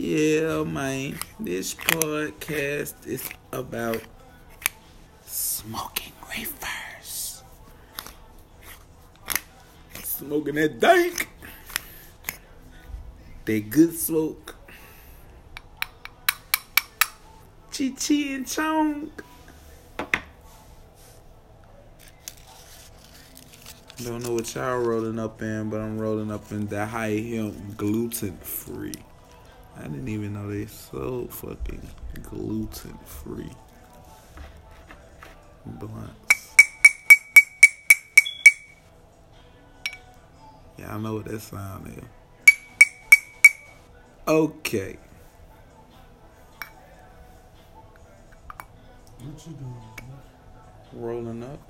[0.00, 1.18] Yeah, man.
[1.40, 4.00] This podcast is about
[5.26, 7.42] smoking reefers.
[9.94, 11.28] Smoking that dank.
[13.44, 14.54] That good smoke.
[17.72, 19.10] Cheech and Chong.
[24.04, 27.76] Don't know what y'all rolling up in, but I'm rolling up in the high hemp
[27.76, 28.94] gluten free.
[29.78, 31.88] I didn't even know they so fucking
[32.22, 33.52] gluten free
[35.64, 36.56] blunts.
[40.78, 42.04] Yeah, I know what that sound is.
[44.26, 44.98] Okay.
[49.20, 49.74] What you doing?
[50.92, 51.60] Rolling up.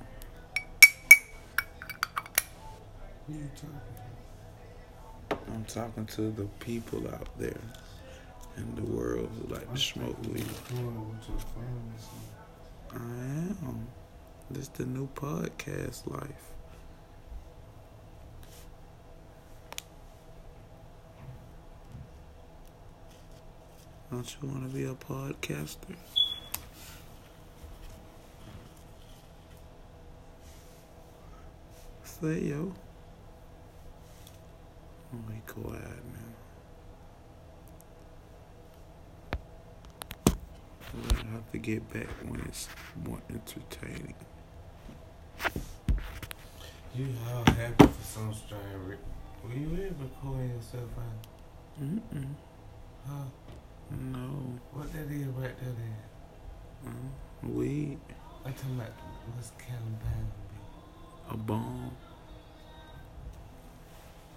[3.27, 3.81] Who you talking?
[5.53, 7.61] I'm talking to the people out there
[8.59, 10.45] in the world who like to smoke weed.
[12.93, 13.87] I am.
[14.51, 16.55] This the new podcast life.
[24.11, 25.95] Don't you want to be a podcaster?
[32.03, 32.73] Say yo.
[35.15, 36.48] Oh, be quiet, man.
[41.33, 42.69] Have to get back when it's
[43.05, 44.15] more entertaining.
[46.95, 49.05] You all happy for some strange reason.
[49.45, 51.27] Were you ever recording yourself out?
[51.83, 52.35] Mm-mm.
[53.07, 53.25] Huh?
[53.91, 54.59] No.
[54.73, 55.97] What that is right there then?
[56.87, 56.91] Uh,
[57.49, 57.99] weed.
[58.47, 58.93] I'm talking about
[59.37, 59.99] what's down
[61.31, 61.91] A bomb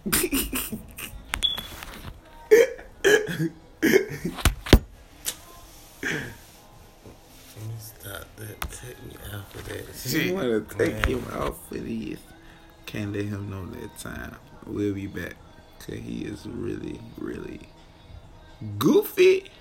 [7.67, 8.61] me stop that.
[8.71, 11.03] Take me out of that You want to take man.
[11.07, 12.19] him out for this.
[12.85, 14.35] Can't let him know that time.
[14.65, 15.35] We'll be back.
[15.79, 17.61] Cause he is really, really
[18.77, 19.51] goofy.